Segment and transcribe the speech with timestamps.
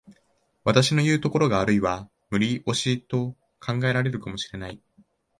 [0.63, 4.81] 私のいう所があるいは無理押しと考えられるかも知れない。